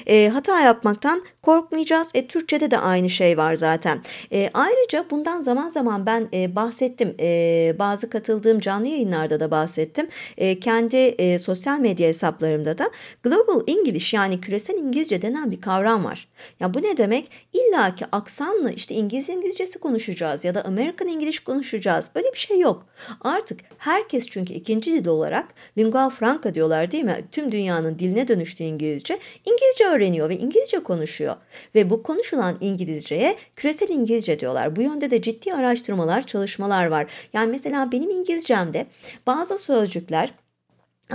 E, 0.06 0.28
hata 0.28 0.60
yapmaktan 0.60 1.22
korkmayacağız. 1.42 2.10
E, 2.14 2.26
Türkçe'de 2.26 2.70
de 2.70 2.78
aynı 2.78 3.10
şey 3.10 3.38
var 3.38 3.54
zaten. 3.54 4.00
E, 4.32 4.50
ayrıca 4.54 5.04
bundan 5.10 5.40
zaman 5.40 5.68
zaman 5.68 6.06
ben 6.06 6.28
e, 6.32 6.56
bahsettim. 6.56 7.14
E, 7.20 7.76
bazı 7.78 8.10
katıldığım 8.10 8.60
canlı 8.60 8.86
yayınlarda 8.86 9.40
da 9.40 9.50
bahsettim. 9.50 10.08
E, 10.36 10.60
kendi 10.60 10.96
e, 10.96 11.38
sosyal 11.38 11.78
medya 11.80 12.08
hesaplarımda 12.08 12.78
da 12.78 12.90
Global 13.22 13.62
English 13.66 14.14
yani 14.14 14.40
küresel 14.40 14.74
İngilizce 14.74 15.22
denen 15.22 15.50
bir 15.50 15.60
kavram 15.60 16.04
var. 16.04 16.28
Ya 16.60 16.74
bu 16.74 16.82
ne 16.82 16.96
demek? 16.96 17.30
İlla 17.52 17.94
ki 17.94 18.04
aksanlı 18.12 18.72
işte 18.72 18.94
İngiliz 18.96 19.28
İngilizcesi 19.28 19.78
konuşacağız 19.78 20.44
ya 20.44 20.54
da 20.54 20.64
American 20.64 21.08
English 21.08 21.38
konuşacağız. 21.38 22.10
Öyle 22.14 22.32
bir 22.32 22.38
şey 22.38 22.58
yok. 22.58 22.86
Artık 23.20 23.60
herkes 23.78 24.26
çünkü 24.26 24.54
ikinci 24.54 24.92
dil 24.92 25.08
olarak 25.08 25.54
lingua 25.78 26.10
franca 26.10 26.54
diyorlar 26.54 26.90
değil 26.90 27.04
mi? 27.04 27.24
Tüm 27.32 27.52
dünyanın 27.52 27.98
diline 27.98 28.28
dönüştü 28.28 28.64
İngilizce. 28.64 29.18
İngilizce 29.44 29.86
öğreniyor 29.86 30.28
ve 30.28 30.36
İngilizce 30.38 30.82
konuşuyor. 30.82 31.36
Ve 31.74 31.90
bu 31.90 32.02
konuşulan 32.02 32.56
İngilizceye 32.60 33.36
küresel 33.56 33.88
İngilizce 33.88 34.40
diyorlar. 34.40 34.76
Bu 34.76 34.82
yönde 34.82 35.10
de 35.10 35.22
ciddi 35.22 35.54
araştırmalar, 35.54 36.26
çalışmalar 36.26 36.86
var. 36.86 37.06
Yani 37.32 37.50
mesela 37.50 37.92
benim 37.92 38.10
İngilizcemde 38.10 38.86
bazı 39.26 39.58
sözcükler 39.58 40.34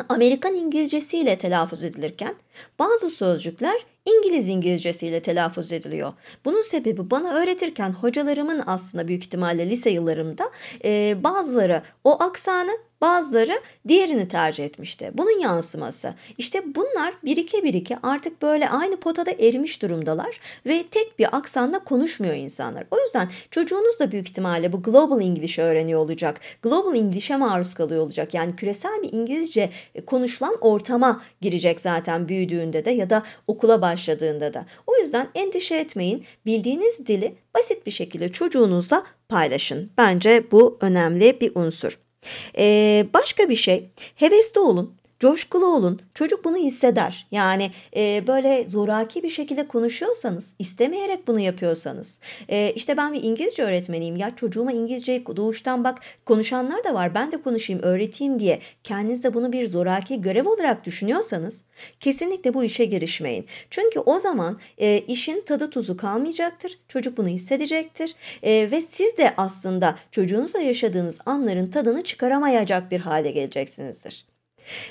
Amerikan 0.10 0.56
İngilizcesiyle 0.56 1.38
telaffuz 1.38 1.84
edilirken 1.84 2.36
bazı 2.80 3.10
sözcükler 3.10 3.86
İngiliz 4.06 4.50
İngilizcesiyle 4.50 5.22
telaffuz 5.22 5.72
ediliyor. 5.72 6.14
Bunun 6.46 6.62
sebebi 6.62 7.12
bana 7.12 7.34
öğretirken 7.34 7.90
hocalarımın 7.90 8.64
aslında 8.68 9.08
büyük 9.08 9.24
ihtimalle 9.24 9.70
lise 9.70 9.90
yıllarımda 9.90 10.52
e, 10.86 11.24
bazıları 11.24 11.82
o 12.04 12.24
aksanı 12.24 12.78
Bazıları 13.02 13.62
diğerini 13.88 14.28
tercih 14.28 14.66
etmişti. 14.66 15.12
Bunun 15.14 15.40
yansıması. 15.40 16.14
İşte 16.38 16.76
bunlar 16.76 17.14
birike 17.24 17.64
birike 17.64 17.98
artık 18.04 18.42
böyle 18.42 18.70
aynı 18.70 18.98
potada 18.98 19.32
erimiş 19.32 19.82
durumdalar 19.82 20.40
ve 20.66 20.84
tek 20.92 21.20
bir 21.20 21.38
aksanla 21.38 21.84
konuşmuyor 21.84 22.36
insanlar. 22.36 22.84
O 22.92 23.00
yüzden 23.00 23.30
çocuğunuz 23.52 24.00
da 24.00 24.12
büyük 24.12 24.30
ihtimalle 24.30 24.74
bu 24.74 24.82
Global 24.82 25.22
English 25.22 25.60
öğreniyor 25.60 26.00
olacak. 26.00 26.40
Global 26.62 26.96
English'e 26.96 27.38
maruz 27.38 27.74
kalıyor 27.74 28.04
olacak. 28.04 28.34
Yani 28.34 28.56
küresel 28.56 29.02
bir 29.04 29.14
İngilizce 29.14 29.70
konuşulan 30.06 30.58
ortama 30.62 31.22
girecek 31.42 31.82
zaten 31.82 32.30
büyüdüğünde 32.30 32.86
de 32.86 32.92
ya 32.92 33.10
da 33.10 33.24
okula 33.48 33.82
başladığında 33.82 34.54
da. 34.54 34.66
O 34.88 34.98
yüzden 34.98 35.28
endişe 35.36 35.76
etmeyin. 35.76 36.24
Bildiğiniz 36.46 37.08
dili 37.08 37.36
basit 37.56 37.86
bir 37.86 37.92
şekilde 37.92 38.32
çocuğunuzla 38.32 39.04
paylaşın. 39.30 39.92
Bence 39.98 40.44
bu 40.52 40.78
önemli 40.82 41.42
bir 41.42 41.52
unsur. 41.56 42.11
Ee, 42.58 43.06
başka 43.14 43.50
bir 43.50 43.56
şey. 43.56 43.90
Hevesli 44.16 44.60
olun 44.60 45.01
coşkulu 45.22 45.66
olun. 45.66 46.02
Çocuk 46.14 46.46
bunu 46.46 46.58
hisseder. 46.58 47.28
Yani 47.32 47.72
e, 47.96 48.24
böyle 48.28 48.66
zoraki 48.68 49.24
bir 49.24 49.30
şekilde 49.30 49.68
konuşuyorsanız, 49.68 50.56
istemeyerek 50.60 51.28
bunu 51.28 51.40
yapıyorsanız. 51.40 52.20
E, 52.50 52.74
işte 52.76 52.98
ben 52.98 53.14
bir 53.14 53.24
İngilizce 53.24 53.64
öğretmeniyim. 53.64 54.16
Ya 54.16 54.36
çocuğuma 54.36 54.72
İngilizceyi 54.72 55.26
doğuştan 55.36 55.84
bak 55.84 56.00
konuşanlar 56.26 56.84
da 56.84 56.94
var. 56.94 57.16
Ben 57.16 57.32
de 57.32 57.42
konuşayım, 57.42 57.82
öğreteyim 57.82 58.40
diye. 58.40 58.60
Kendinizde 58.84 59.34
bunu 59.34 59.54
bir 59.54 59.68
zoraki 59.68 60.22
görev 60.22 60.50
olarak 60.50 60.86
düşünüyorsanız 60.86 61.64
kesinlikle 62.00 62.54
bu 62.54 62.64
işe 62.64 62.86
girişmeyin. 62.86 63.46
Çünkü 63.70 64.00
o 64.00 64.20
zaman 64.20 64.60
e, 64.78 65.00
işin 65.08 65.42
tadı 65.42 65.70
tuzu 65.70 65.98
kalmayacaktır. 65.98 66.80
Çocuk 66.88 67.18
bunu 67.18 67.28
hissedecektir. 67.28 68.16
E, 68.44 68.72
ve 68.72 68.82
siz 68.82 69.18
de 69.18 69.34
aslında 69.38 69.96
çocuğunuzla 70.12 70.60
yaşadığınız 70.60 71.22
anların 71.26 71.72
tadını 71.72 72.04
çıkaramayacak 72.04 72.92
bir 72.92 73.00
hale 73.00 73.32
geleceksinizdir. 73.32 74.31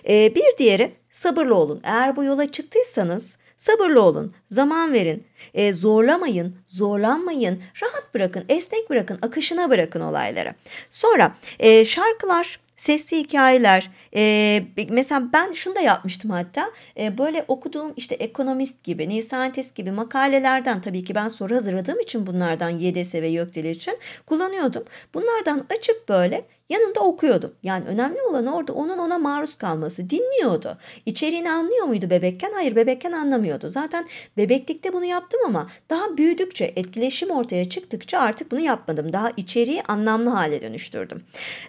Ee, 0.08 0.34
bir 0.34 0.56
diğeri 0.58 0.92
sabırlı 1.10 1.54
olun. 1.54 1.80
Eğer 1.84 2.16
bu 2.16 2.24
yola 2.24 2.46
çıktıysanız 2.52 3.38
sabırlı 3.56 4.02
olun, 4.02 4.34
zaman 4.48 4.92
verin, 4.92 5.26
e, 5.54 5.72
zorlamayın, 5.72 6.56
zorlanmayın, 6.66 7.62
rahat 7.82 8.14
bırakın, 8.14 8.44
esnek 8.48 8.90
bırakın, 8.90 9.18
akışına 9.22 9.70
bırakın 9.70 10.00
olayları. 10.00 10.54
Sonra 10.90 11.34
e, 11.58 11.84
şarkılar, 11.84 12.60
sesli 12.80 13.16
hikayeler. 13.16 13.90
E, 14.16 14.62
mesela 14.88 15.28
ben 15.32 15.52
şunu 15.52 15.74
da 15.74 15.80
yapmıştım 15.80 16.30
hatta. 16.30 16.70
E, 16.96 17.18
böyle 17.18 17.44
okuduğum 17.48 17.92
işte 17.96 18.14
ekonomist 18.14 18.84
gibi, 18.84 19.08
New 19.08 19.22
Scientist 19.22 19.74
gibi 19.76 19.90
makalelerden 19.90 20.80
tabii 20.80 21.04
ki 21.04 21.14
ben 21.14 21.28
soru 21.28 21.54
hazırladığım 21.54 22.00
için 22.00 22.26
bunlardan 22.26 22.70
YDS 22.70 23.14
ve 23.14 23.28
YÖKDİL 23.28 23.64
için 23.64 23.98
kullanıyordum. 24.26 24.84
Bunlardan 25.14 25.66
açıp 25.70 26.08
böyle 26.08 26.44
yanında 26.68 27.00
okuyordum. 27.00 27.54
Yani 27.62 27.84
önemli 27.84 28.22
olan 28.22 28.46
orada 28.46 28.72
onun 28.72 28.98
ona 28.98 29.18
maruz 29.18 29.56
kalması. 29.56 30.10
Dinliyordu. 30.10 30.78
İçeriğini 31.06 31.50
anlıyor 31.50 31.84
muydu 31.84 32.10
bebekken? 32.10 32.52
Hayır 32.54 32.76
bebekken 32.76 33.12
anlamıyordu. 33.12 33.68
Zaten 33.68 34.08
bebeklikte 34.36 34.92
bunu 34.92 35.04
yaptım 35.04 35.40
ama 35.46 35.70
daha 35.90 36.16
büyüdükçe, 36.16 36.72
etkileşim 36.76 37.30
ortaya 37.30 37.68
çıktıkça 37.68 38.18
artık 38.18 38.50
bunu 38.50 38.60
yapmadım. 38.60 39.12
Daha 39.12 39.30
içeriği 39.36 39.82
anlamlı 39.82 40.30
hale 40.30 40.62
dönüştürdüm. 40.62 41.22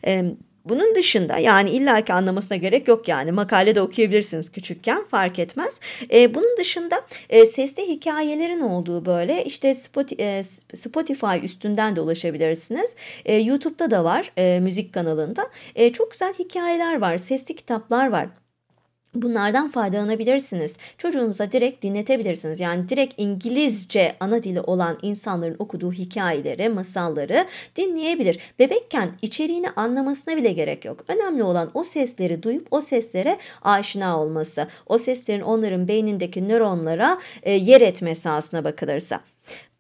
Ee, 0.06 0.26
bunun 0.66 0.96
dışında 0.96 1.38
yani 1.38 1.70
illaki 1.70 2.14
anlamasına 2.14 2.58
gerek 2.58 2.88
yok 2.88 3.08
yani 3.08 3.32
makale 3.32 3.76
de 3.76 3.82
okuyabilirsiniz 3.82 4.52
küçükken 4.52 5.04
fark 5.12 5.40
etmez. 5.40 5.80
E, 6.14 6.36
bunun 6.36 6.58
dışında 6.58 7.02
e, 7.30 7.46
sesli 7.46 7.88
hikayelerin 7.88 8.62
olduğu 8.62 9.06
böyle 9.06 9.46
işte 9.46 9.76
e, 10.20 10.44
Spotify 10.74 11.38
üstünden 11.44 11.96
de 11.96 12.02
ulaşabilirsiniz. 12.02 12.96
E, 13.26 13.36
YouTube'da 13.36 13.92
da 13.92 14.04
var 14.04 14.32
e, 14.38 14.60
müzik 14.60 14.94
kanalında. 14.94 15.50
E, 15.76 15.94
çok 15.94 16.12
güzel 16.12 16.34
hikayeler 16.34 17.02
var, 17.02 17.18
sesli 17.18 17.56
kitaplar 17.56 18.08
var. 18.08 18.41
Bunlardan 19.16 19.70
faydalanabilirsiniz. 19.70 20.78
Çocuğunuza 20.98 21.52
direkt 21.52 21.84
dinletebilirsiniz. 21.84 22.60
Yani 22.60 22.90
direkt 22.90 23.14
İngilizce 23.18 24.16
ana 24.20 24.44
dili 24.44 24.62
olan 24.62 25.00
insanların 25.02 25.56
okuduğu 25.60 25.92
hikayeleri, 25.92 26.70
masalları 26.70 27.46
dinleyebilir. 27.76 28.40
Bebekken 28.60 29.12
içeriğini 29.22 29.70
anlamasına 29.70 30.38
bile 30.38 30.52
gerek 30.52 30.86
yok. 30.86 31.06
Önemli 31.08 31.44
olan 31.44 31.72
o 31.74 31.84
sesleri 31.84 32.44
duyup 32.44 32.68
o 32.72 32.82
seslere 32.82 33.38
aşina 33.62 34.22
olması. 34.22 34.68
O 34.86 34.98
seslerin 34.98 35.42
onların 35.42 35.88
beynindeki 35.88 36.50
nöronlara 36.50 37.18
e, 37.44 37.52
yer 37.52 37.82
etmesi 37.82 38.30
aslına 38.30 38.64
bakılırsa. 38.64 39.22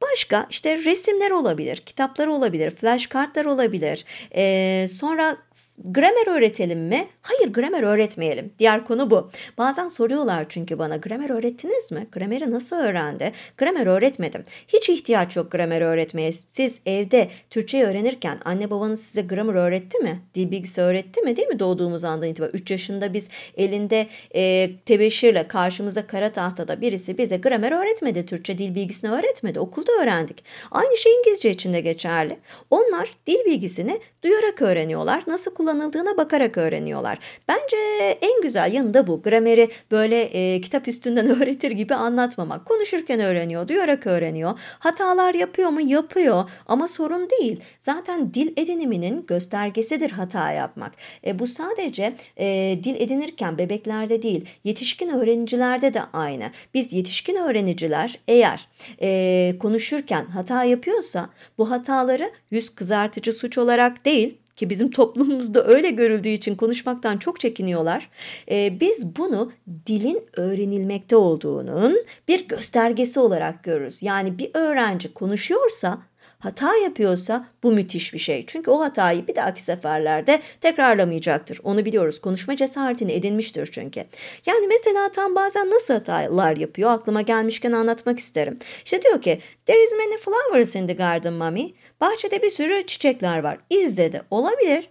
Başka 0.01 0.47
işte 0.49 0.77
resimler 0.77 1.31
olabilir, 1.31 1.77
kitaplar 1.77 2.27
olabilir, 2.27 2.71
flashkartlar 2.71 3.45
olabilir. 3.45 4.05
Ee, 4.35 4.85
sonra 4.95 5.37
gramer 5.85 6.27
öğretelim 6.37 6.79
mi? 6.79 7.07
Hayır 7.21 7.53
gramer 7.53 7.83
öğretmeyelim. 7.83 8.51
Diğer 8.59 8.85
konu 8.85 9.11
bu. 9.11 9.31
Bazen 9.57 9.87
soruyorlar 9.87 10.45
çünkü 10.49 10.79
bana 10.79 10.97
gramer 10.97 11.29
öğrettiniz 11.29 11.91
mi? 11.91 12.07
Grameri 12.11 12.51
nasıl 12.51 12.75
öğrendi? 12.75 13.31
Gramer 13.57 13.87
öğretmedim. 13.87 14.43
Hiç 14.67 14.89
ihtiyaç 14.89 15.35
yok 15.35 15.51
gramer 15.51 15.81
öğretmeye. 15.81 16.31
Siz 16.31 16.81
evde 16.85 17.27
Türkçe 17.49 17.83
öğrenirken 17.83 18.39
anne 18.45 18.69
babanız 18.69 19.01
size 19.01 19.21
gramer 19.21 19.53
öğretti 19.53 19.97
mi? 19.97 20.21
Dil 20.35 20.51
bilgisi 20.51 20.81
öğretti 20.81 21.21
mi? 21.21 21.35
Değil 21.35 21.47
mi 21.47 21.59
doğduğumuz 21.59 22.03
andan 22.03 22.29
itibaren? 22.29 22.53
3 22.53 22.71
yaşında 22.71 23.13
biz 23.13 23.29
elinde 23.57 24.07
e, 24.35 24.69
tebeşirle 24.85 25.47
karşımızda 25.47 26.07
kara 26.07 26.31
tahtada 26.31 26.81
birisi 26.81 27.17
bize 27.17 27.37
gramer 27.37 27.71
öğretmedi. 27.71 28.25
Türkçe 28.25 28.57
dil 28.57 28.75
bilgisini 28.75 29.11
öğretmedi. 29.11 29.59
Okulda 29.59 29.90
öğrendik. 30.01 30.43
Aynı 30.71 30.97
şey 30.97 31.13
İngilizce 31.13 31.49
için 31.49 31.73
de 31.73 31.81
geçerli. 31.81 32.37
Onlar 32.69 33.15
dil 33.27 33.45
bilgisini 33.45 33.99
duyarak 34.23 34.61
öğreniyorlar. 34.61 35.23
Nasıl 35.27 35.53
kullanıldığına 35.53 36.17
bakarak 36.17 36.57
öğreniyorlar. 36.57 37.19
Bence 37.47 37.77
en 38.21 38.41
güzel 38.41 38.73
yanı 38.73 38.93
da 38.93 39.07
bu. 39.07 39.21
Grameri 39.21 39.69
böyle 39.91 40.21
e, 40.21 40.61
kitap 40.61 40.87
üstünden 40.87 41.29
öğretir 41.41 41.71
gibi 41.71 41.95
anlatmamak. 41.95 42.65
Konuşurken 42.65 43.19
öğreniyor, 43.19 43.67
duyarak 43.67 44.07
öğreniyor. 44.07 44.59
Hatalar 44.79 45.33
yapıyor 45.33 45.69
mu? 45.69 45.81
Yapıyor 45.81 46.49
ama 46.67 46.87
sorun 46.87 47.29
değil. 47.29 47.59
Zaten 47.79 48.33
dil 48.33 48.53
ediniminin 48.57 49.25
göstergesidir 49.25 50.11
hata 50.11 50.51
yapmak. 50.51 50.91
E, 51.25 51.39
bu 51.39 51.47
sadece 51.47 52.15
e, 52.37 52.79
dil 52.83 52.95
edinirken 53.01 53.57
bebeklerde 53.57 54.21
değil, 54.21 54.45
yetişkin 54.63 55.09
öğrenicilerde 55.09 55.93
de 55.93 56.01
aynı. 56.13 56.51
Biz 56.73 56.93
yetişkin 56.93 57.35
öğreniciler 57.35 58.19
eğer 58.27 58.67
e, 59.01 59.55
konuş 59.59 59.80
konuşurken 59.81 60.25
hata 60.25 60.63
yapıyorsa 60.63 61.29
bu 61.57 61.71
hataları 61.71 62.31
yüz 62.51 62.75
kızartıcı 62.75 63.33
suç 63.33 63.57
olarak 63.57 64.05
değil 64.05 64.37
ki 64.55 64.69
bizim 64.69 64.91
toplumumuzda 64.91 65.65
öyle 65.65 65.89
görüldüğü 65.89 66.29
için 66.29 66.55
konuşmaktan 66.55 67.17
çok 67.17 67.39
çekiniyorlar. 67.39 68.09
Ee, 68.51 68.79
biz 68.79 69.15
bunu 69.15 69.51
dilin 69.87 70.23
öğrenilmekte 70.35 71.15
olduğunun 71.15 71.97
bir 72.27 72.47
göstergesi 72.47 73.19
olarak 73.19 73.63
görürüz. 73.63 74.03
Yani 74.03 74.37
bir 74.37 74.51
öğrenci 74.53 75.13
konuşuyorsa 75.13 76.01
hata 76.41 76.75
yapıyorsa 76.75 77.45
bu 77.63 77.71
müthiş 77.71 78.13
bir 78.13 78.19
şey. 78.19 78.45
Çünkü 78.47 78.71
o 78.71 78.79
hatayı 78.79 79.27
bir 79.27 79.35
dahaki 79.35 79.63
seferlerde 79.63 80.41
tekrarlamayacaktır. 80.61 81.59
Onu 81.63 81.85
biliyoruz. 81.85 82.21
Konuşma 82.21 82.55
cesaretini 82.55 83.11
edinmiştir 83.11 83.69
çünkü. 83.71 83.99
Yani 84.45 84.67
mesela 84.67 85.11
tam 85.11 85.35
bazen 85.35 85.69
nasıl 85.69 85.93
hatalar 85.93 86.57
yapıyor 86.57 86.91
aklıma 86.91 87.21
gelmişken 87.21 87.71
anlatmak 87.71 88.19
isterim. 88.19 88.59
İşte 88.85 89.01
diyor 89.01 89.21
ki 89.21 89.39
there 89.65 89.83
is 89.83 89.91
many 89.91 90.17
flowers 90.17 90.75
in 90.75 90.87
the 90.87 90.93
garden 90.93 91.33
mommy. 91.33 91.73
Bahçede 92.01 92.41
bir 92.41 92.51
sürü 92.51 92.85
çiçekler 92.85 93.39
var. 93.43 93.57
Is 93.69 93.97
dedi. 93.97 94.21
Olabilir. 94.31 94.89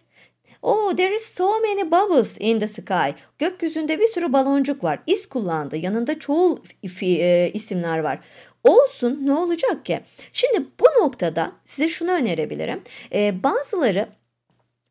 Oh, 0.62 0.92
there 0.92 1.14
is 1.14 1.24
so 1.24 1.60
many 1.60 1.90
bubbles 1.90 2.36
in 2.40 2.60
the 2.60 2.68
sky. 2.68 3.10
Gökyüzünde 3.38 3.98
bir 4.00 4.06
sürü 4.06 4.32
baloncuk 4.32 4.84
var. 4.84 4.98
Is 5.06 5.28
kullandı. 5.28 5.76
Yanında 5.76 6.18
çoğul 6.18 6.56
e, 7.02 7.50
isimler 7.54 7.98
var. 7.98 8.18
Olsun 8.64 9.20
ne 9.22 9.32
olacak 9.32 9.84
ki? 9.84 10.00
Şimdi 10.32 10.66
bu 10.80 11.02
noktada 11.02 11.52
size 11.66 11.88
şunu 11.88 12.10
önerebilirim. 12.10 12.82
Ee, 13.12 13.42
bazıları 13.42 14.08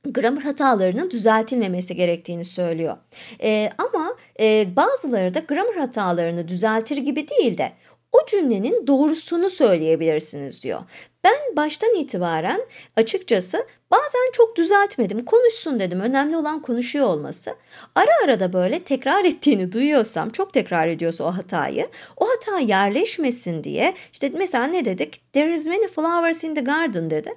gramer 0.06 0.42
hatalarının 0.42 1.12
düzeltilmemesi 1.12 1.96
gerektiğini 1.96 2.46
söylüyor. 2.46 2.98
Ee, 3.44 3.70
ama 3.78 4.16
e, 4.40 4.76
bazıları 4.76 5.34
da 5.34 5.40
gramer 5.40 5.76
hatalarını 5.76 6.48
düzeltir 6.48 6.98
gibi 6.98 7.28
değil 7.30 7.58
de 7.58 7.72
o 8.12 8.18
cümlenin 8.28 8.88
doğrusunu 8.88 9.50
söyleyebilirsiniz 9.50 10.64
diyor. 10.64 10.82
Ben 11.24 11.56
baştan 11.56 11.96
itibaren 11.96 12.62
açıkçası 12.96 13.68
bazen 13.91 14.31
çok 14.34 14.55
düzeltmedim. 14.55 15.25
Konuşsun 15.25 15.79
dedim. 15.79 16.00
Önemli 16.00 16.38
olan 16.38 16.62
konuşuyor 16.62 17.08
olması. 17.08 17.55
Ara 17.96 18.12
ara 18.25 18.39
da 18.39 18.53
böyle 18.53 18.84
tekrar 18.84 19.25
ettiğini 19.25 19.72
duyuyorsam, 19.72 20.29
çok 20.29 20.53
tekrar 20.53 20.88
ediyorsa 20.88 21.24
o 21.24 21.27
hatayı, 21.27 21.88
o 22.17 22.27
hata 22.29 22.60
yerleşmesin 22.60 23.63
diye 23.63 23.93
işte 24.13 24.31
mesela 24.38 24.65
ne 24.65 24.86
dedik? 24.86 25.34
There 25.34 25.55
is 25.55 25.67
many 25.67 25.88
flowers 25.88 26.43
in 26.43 26.55
the 26.55 26.62
garden 26.62 27.10
dedi. 27.10 27.34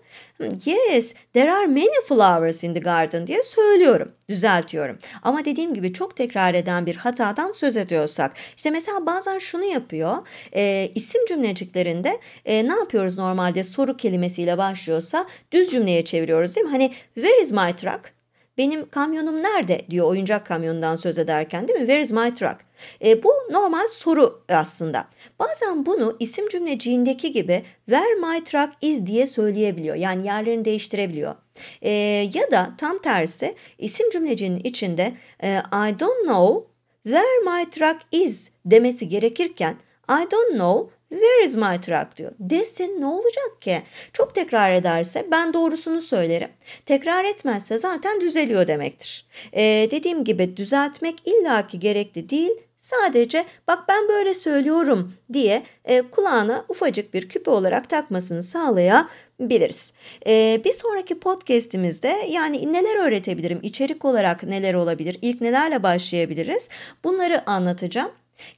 Yes, 0.64 1.14
there 1.32 1.52
are 1.52 1.66
many 1.66 2.00
flowers 2.08 2.64
in 2.64 2.74
the 2.74 2.80
garden 2.80 3.26
diye 3.26 3.42
söylüyorum, 3.42 4.12
düzeltiyorum. 4.28 4.98
Ama 5.22 5.44
dediğim 5.44 5.74
gibi 5.74 5.92
çok 5.92 6.16
tekrar 6.16 6.54
eden 6.54 6.86
bir 6.86 6.96
hatadan 6.96 7.50
söz 7.50 7.76
ediyorsak, 7.76 8.32
işte 8.56 8.70
mesela 8.70 9.06
bazen 9.06 9.38
şunu 9.38 9.64
yapıyor, 9.64 10.16
e, 10.54 10.90
isim 10.94 11.26
cümleciklerinde 11.26 12.20
e, 12.44 12.68
ne 12.68 12.72
yapıyoruz 12.72 13.18
normalde 13.18 13.64
soru 13.64 13.96
kelimesiyle 13.96 14.58
başlıyorsa 14.58 15.26
düz 15.52 15.70
cümleye 15.70 16.04
çeviriyoruz 16.04 16.41
değil 16.48 16.66
mi? 16.66 16.70
Hani 16.70 16.92
where 17.14 17.42
is 17.42 17.52
my 17.52 17.76
truck? 17.76 18.12
Benim 18.58 18.88
kamyonum 18.90 19.42
nerede 19.42 19.86
diyor 19.90 20.06
oyuncak 20.06 20.46
kamyonundan 20.46 20.96
söz 20.96 21.18
ederken 21.18 21.68
değil 21.68 21.78
mi? 21.78 21.86
Where 21.86 22.02
is 22.02 22.12
my 22.12 22.34
truck? 22.34 22.56
E, 23.04 23.22
bu 23.22 23.32
normal 23.50 23.86
soru 23.86 24.42
aslında. 24.48 25.04
Bazen 25.38 25.86
bunu 25.86 26.16
isim 26.20 26.48
cümleciğindeki 26.48 27.32
gibi 27.32 27.62
where 27.86 28.14
my 28.14 28.44
truck 28.44 28.72
is 28.80 29.06
diye 29.06 29.26
söyleyebiliyor. 29.26 29.96
Yani 29.96 30.26
yerlerini 30.26 30.64
değiştirebiliyor. 30.64 31.34
E, 31.82 31.90
ya 32.34 32.50
da 32.50 32.72
tam 32.78 32.98
tersi 32.98 33.54
isim 33.78 34.10
cümlecinin 34.10 34.60
içinde 34.64 35.12
e, 35.42 35.48
I 35.72 36.00
don't 36.00 36.22
know 36.22 36.66
where 37.02 37.58
my 37.58 37.70
truck 37.70 38.00
is 38.12 38.50
demesi 38.64 39.08
gerekirken 39.08 39.76
I 40.08 40.30
don't 40.30 40.52
know 40.52 40.90
Where 41.12 41.44
is 41.44 41.56
my 41.56 41.80
truck 41.80 42.16
diyor. 42.16 42.32
Desin 42.38 43.00
ne 43.00 43.06
olacak 43.06 43.60
ki? 43.60 43.82
Çok 44.12 44.34
tekrar 44.34 44.72
ederse 44.72 45.26
ben 45.30 45.54
doğrusunu 45.54 46.00
söylerim. 46.00 46.48
Tekrar 46.86 47.24
etmezse 47.24 47.78
zaten 47.78 48.20
düzeliyor 48.20 48.66
demektir. 48.66 49.26
Ee, 49.52 49.88
dediğim 49.90 50.24
gibi 50.24 50.56
düzeltmek 50.56 51.14
illaki 51.24 51.80
gerekli 51.80 52.28
değil. 52.28 52.50
Sadece 52.78 53.44
bak 53.68 53.78
ben 53.88 54.08
böyle 54.08 54.34
söylüyorum 54.34 55.12
diye 55.32 55.62
e, 55.84 56.02
kulağına 56.02 56.64
ufacık 56.68 57.14
bir 57.14 57.28
küpe 57.28 57.50
olarak 57.50 57.90
takmasını 57.90 58.42
sağlayabiliriz. 58.42 59.94
E, 60.26 60.60
bir 60.64 60.72
sonraki 60.72 61.18
podcastimizde 61.20 62.26
yani 62.28 62.72
neler 62.72 63.06
öğretebilirim, 63.06 63.60
içerik 63.62 64.04
olarak 64.04 64.42
neler 64.42 64.74
olabilir, 64.74 65.18
ilk 65.22 65.40
nelerle 65.40 65.82
başlayabiliriz 65.82 66.68
bunları 67.04 67.50
anlatacağım. 67.50 68.10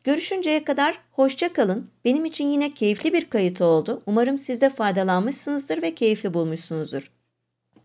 Görüşünceye 0.05 0.65
kadar 0.65 0.99
hoşça 1.13 1.53
kalın. 1.53 1.91
Benim 2.05 2.25
için 2.25 2.49
yine 2.49 2.75
keyifli 2.75 3.13
bir 3.13 3.31
kayıt 3.31 3.61
oldu. 3.61 4.03
Umarım 4.07 4.39
siz 4.39 4.61
de 4.61 4.71
faydalanmışsınızdır 4.71 5.83
ve 5.83 5.95
keyifli 5.95 6.35
bulmuşsunuzdur. 6.35 7.14